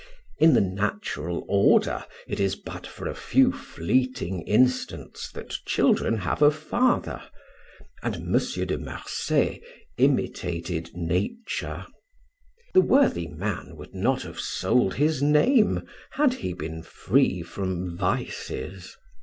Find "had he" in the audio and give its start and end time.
16.13-16.53